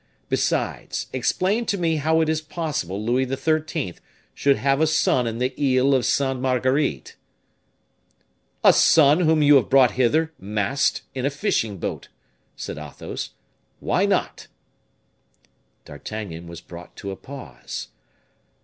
Besides, 0.29 1.05
explain 1.13 1.67
to 1.67 1.77
me 1.77 1.97
how 1.97 2.21
it 2.21 2.27
is 2.27 2.41
possible 2.41 2.99
Louis 3.05 3.27
XIII. 3.31 3.97
should 4.33 4.55
have 4.57 4.81
a 4.81 4.87
son 4.87 5.27
in 5.27 5.37
the 5.37 5.53
Isle 5.59 5.93
of 5.93 6.07
Sainte 6.07 6.41
Marguerite." 6.41 7.17
"A 8.63 8.73
son 8.73 9.19
whom 9.19 9.43
you 9.43 9.57
have 9.57 9.69
brought 9.69 9.91
hither 9.91 10.33
masked, 10.39 11.03
in 11.13 11.23
a 11.27 11.29
fishing 11.29 11.77
boat," 11.77 12.07
said 12.55 12.79
Athos. 12.79 13.29
"Why 13.79 14.07
not?" 14.07 14.47
D'Artagnan 15.85 16.47
was 16.47 16.61
brought 16.61 16.95
to 16.95 17.11
a 17.11 17.15
pause. 17.15 17.89